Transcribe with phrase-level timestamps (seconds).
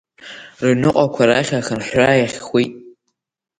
[0.61, 2.71] Рыҩныҟақәа рахь ахынҳәра иахьхәит.